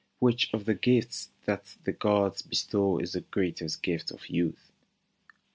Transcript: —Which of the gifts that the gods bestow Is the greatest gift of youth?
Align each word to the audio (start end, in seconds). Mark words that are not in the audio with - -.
—Which 0.19 0.51
of 0.51 0.65
the 0.65 0.73
gifts 0.73 1.29
that 1.45 1.77
the 1.83 1.91
gods 1.91 2.41
bestow 2.41 2.97
Is 2.97 3.11
the 3.13 3.21
greatest 3.21 3.83
gift 3.83 4.09
of 4.09 4.31
youth? 4.31 4.71